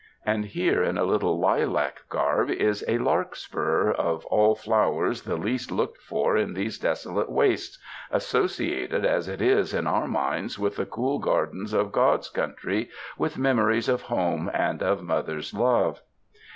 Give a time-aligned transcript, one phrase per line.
[0.25, 5.99] And here in a lilac garb is a larkspur, of all flowers the least looked
[6.01, 7.77] for in these desolate wastes,
[8.09, 13.37] associated as it is in our minds with the cool gardens of "God's country," with
[13.37, 16.01] memories of home and of mother's love.